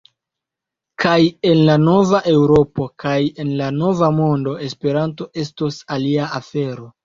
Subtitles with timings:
[1.03, 1.17] Kaj
[1.49, 3.15] en la nova Eŭropo kaj
[3.45, 6.95] en la nova mondo Esperanto estos alia afero.